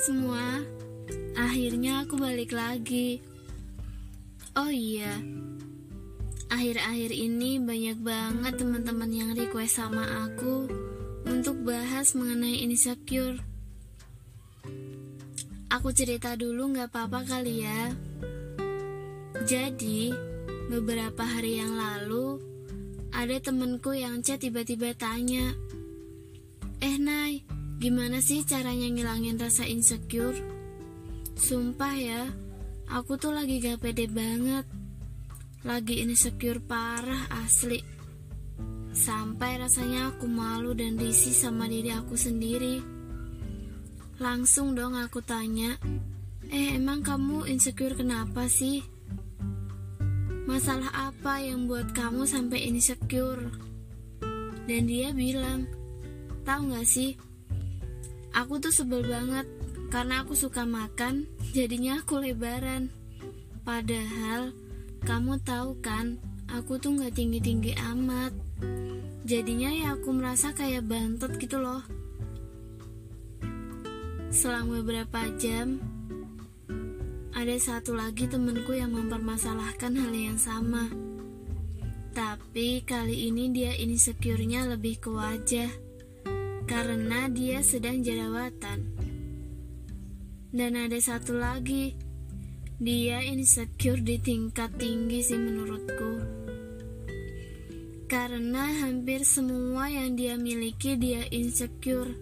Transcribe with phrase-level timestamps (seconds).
[0.00, 0.64] semua,
[1.36, 3.20] akhirnya aku balik lagi.
[4.56, 5.20] Oh iya,
[6.48, 10.64] akhir-akhir ini banyak banget teman-teman yang request sama aku
[11.28, 13.36] untuk bahas mengenai insecure.
[15.68, 17.92] Aku cerita dulu gak apa-apa kali ya.
[19.44, 20.16] Jadi,
[20.72, 22.40] beberapa hari yang lalu,
[23.12, 25.52] ada temenku yang chat tiba-tiba tanya,
[26.80, 27.44] Eh Nay,
[27.80, 30.36] gimana sih caranya ngilangin rasa insecure?
[31.32, 32.28] Sumpah ya,
[32.92, 34.68] aku tuh lagi gak pede banget.
[35.64, 37.80] Lagi insecure parah asli.
[38.92, 42.84] Sampai rasanya aku malu dan risih sama diri aku sendiri.
[44.20, 45.80] Langsung dong aku tanya,
[46.50, 48.82] Eh emang kamu insecure kenapa sih?
[50.50, 53.54] Masalah apa yang buat kamu sampai insecure?
[54.66, 55.70] Dan dia bilang,
[56.42, 57.14] tahu gak sih?
[58.30, 59.46] Aku tuh sebel banget
[59.90, 62.94] karena aku suka makan, jadinya aku lebaran.
[63.66, 64.54] Padahal
[65.02, 68.30] kamu tahu kan, aku tuh gak tinggi-tinggi amat.
[69.26, 71.82] Jadinya ya aku merasa kayak bantet gitu loh.
[74.30, 75.82] Selang beberapa jam,
[77.34, 80.86] ada satu lagi temenku yang mempermasalahkan hal yang sama.
[82.14, 85.89] Tapi kali ini dia insecure-nya lebih ke wajah
[86.70, 88.94] karena dia sedang jerawatan.
[90.54, 91.98] Dan ada satu lagi,
[92.78, 96.22] dia insecure di tingkat tinggi sih menurutku.
[98.06, 102.14] Karena hampir semua yang dia miliki dia insecure.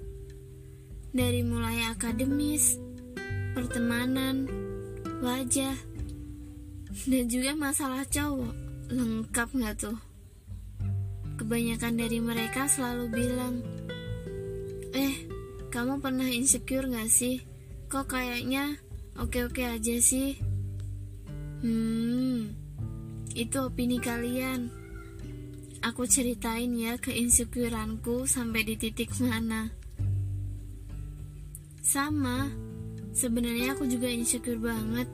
[1.12, 2.80] Dari mulai akademis,
[3.52, 4.48] pertemanan,
[5.20, 5.76] wajah,
[7.04, 8.52] dan juga masalah cowok.
[8.88, 9.98] Lengkap nggak tuh?
[11.36, 13.77] Kebanyakan dari mereka selalu bilang,
[14.96, 15.14] Eh,
[15.68, 17.44] kamu pernah insecure gak sih?
[17.92, 18.80] Kok kayaknya
[19.20, 20.40] oke-oke aja sih?
[21.60, 22.56] Hmm,
[23.36, 24.72] itu opini kalian.
[25.84, 29.68] Aku ceritain ya ke insecureanku sampai di titik mana.
[31.84, 32.48] Sama,
[33.12, 35.08] sebenarnya aku juga insecure banget.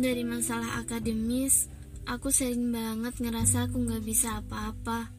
[0.00, 1.68] Dari masalah akademis,
[2.06, 5.10] aku sering banget ngerasa aku gak bisa apa-apa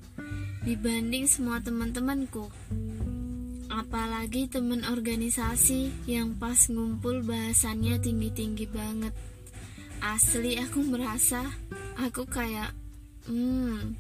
[0.61, 2.45] dibanding semua teman-temanku
[3.71, 9.15] apalagi temen organisasi yang pas ngumpul bahasannya tinggi-tinggi banget.
[10.03, 11.47] Asli aku merasa
[11.95, 12.75] aku kayak
[13.31, 13.95] hmm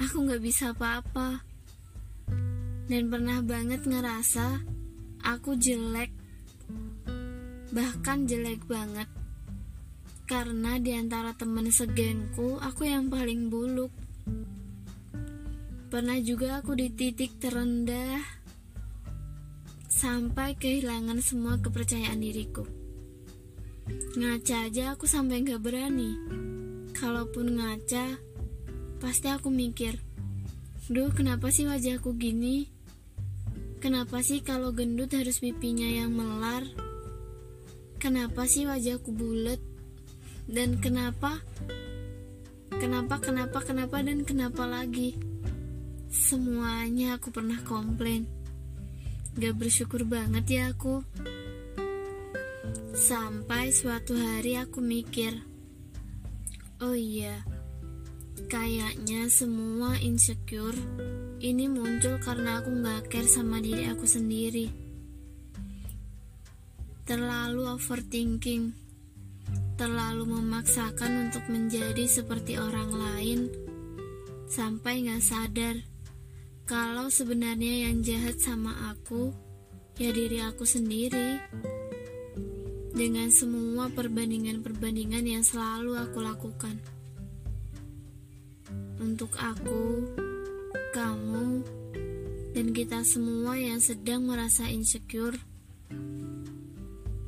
[0.00, 1.44] aku nggak bisa apa-apa.
[2.88, 4.64] Dan pernah banget ngerasa
[5.20, 6.08] aku jelek
[7.76, 9.10] bahkan jelek banget.
[10.24, 13.92] Karena di antara temen segengku aku yang paling buluk.
[15.86, 18.45] Pernah juga aku di titik terendah
[19.96, 22.68] sampai kehilangan semua kepercayaan diriku.
[24.20, 26.12] Ngaca aja aku sampai gak berani.
[26.92, 28.20] Kalaupun ngaca,
[29.00, 29.96] pasti aku mikir,
[30.86, 32.68] Duh kenapa sih wajahku gini?
[33.80, 36.62] Kenapa sih kalau gendut harus pipinya yang melar?
[37.96, 39.58] Kenapa sih wajahku bulat?
[40.44, 41.40] Dan kenapa?
[42.76, 45.16] Kenapa, kenapa, kenapa, dan kenapa lagi?
[46.12, 48.35] Semuanya aku pernah komplain.
[49.36, 51.04] Gak bersyukur banget ya aku.
[52.96, 55.44] Sampai suatu hari aku mikir,
[56.80, 57.44] oh iya,
[58.48, 60.80] kayaknya semua insecure
[61.44, 64.72] ini muncul karena aku gak care sama diri aku sendiri.
[67.04, 68.72] Terlalu overthinking,
[69.76, 73.40] terlalu memaksakan untuk menjadi seperti orang lain,
[74.48, 75.76] sampai gak sadar
[76.66, 79.30] kalau sebenarnya yang jahat sama aku
[80.02, 81.38] ya diri aku sendiri
[82.90, 86.74] dengan semua perbandingan-perbandingan yang selalu aku lakukan
[88.98, 90.10] untuk aku,
[90.90, 91.62] kamu,
[92.56, 95.36] dan kita semua yang sedang merasa insecure.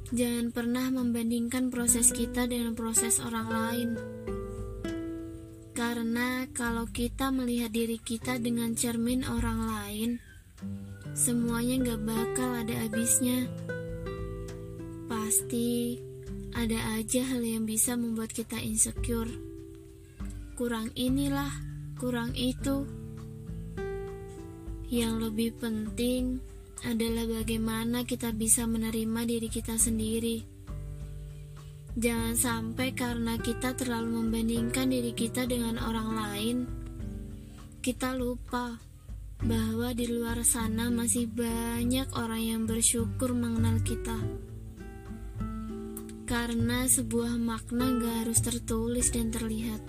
[0.09, 3.91] Jangan pernah membandingkan proses kita dengan proses orang lain.
[5.79, 10.11] Karena kalau kita melihat diri kita dengan cermin orang lain,
[11.15, 13.47] semuanya gak bakal ada habisnya.
[15.07, 15.95] Pasti
[16.51, 19.31] ada aja hal yang bisa membuat kita insecure.
[20.59, 21.55] Kurang inilah,
[21.95, 22.83] kurang itu.
[24.91, 26.43] Yang lebih penting
[26.83, 30.58] adalah bagaimana kita bisa menerima diri kita sendiri
[31.97, 36.57] Jangan sampai karena kita terlalu membandingkan diri kita dengan orang lain,
[37.81, 38.77] kita lupa
[39.39, 44.19] bahwa di luar sana masih banyak orang yang bersyukur mengenal kita.
[46.29, 49.81] Karena sebuah makna gak harus tertulis dan terlihat.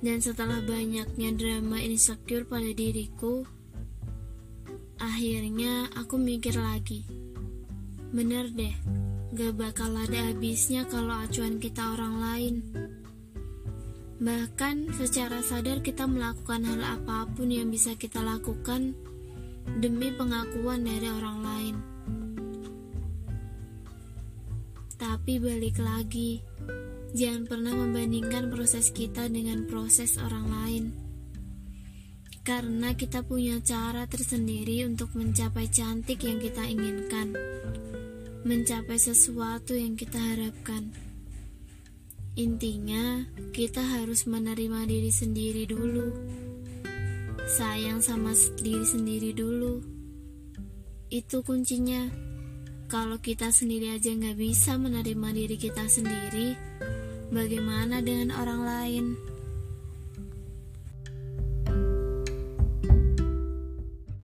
[0.00, 3.42] Dan setelah banyaknya drama insecure pada diriku,
[5.02, 7.04] akhirnya aku mikir lagi.
[8.14, 8.76] Bener deh,
[9.36, 12.54] gak bakal ada habisnya kalau acuan kita orang lain.
[14.16, 18.96] Bahkan secara sadar kita melakukan hal apa pun yang bisa kita lakukan
[19.76, 21.76] demi pengakuan dari orang lain.
[24.96, 26.40] Tapi balik lagi,
[27.12, 30.84] jangan pernah membandingkan proses kita dengan proses orang lain.
[32.40, 37.36] Karena kita punya cara tersendiri untuk mencapai cantik yang kita inginkan,
[38.46, 40.94] mencapai sesuatu yang kita harapkan.
[42.38, 46.14] Intinya, kita harus menerima diri sendiri dulu.
[47.58, 49.82] Sayang sama diri sendiri dulu.
[51.10, 52.06] Itu kuncinya.
[52.86, 56.54] Kalau kita sendiri aja nggak bisa menerima diri kita sendiri,
[57.34, 59.04] bagaimana dengan orang lain?